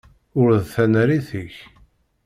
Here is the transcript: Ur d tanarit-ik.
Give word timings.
Ur 0.41 0.49
d 0.61 0.63
tanarit-ik. 0.73 1.55